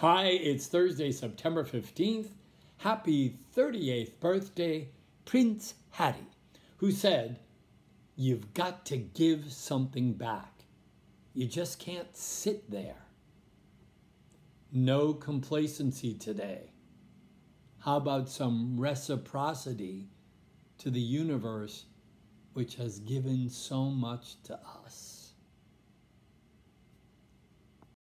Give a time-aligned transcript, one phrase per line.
[0.00, 2.28] Hi, it's Thursday, September 15th.
[2.76, 4.90] Happy 38th birthday,
[5.24, 6.28] Prince Harry,
[6.76, 7.40] who said,
[8.14, 10.62] You've got to give something back.
[11.34, 13.06] You just can't sit there.
[14.70, 16.70] No complacency today.
[17.80, 20.10] How about some reciprocity
[20.78, 21.86] to the universe,
[22.52, 25.17] which has given so much to us?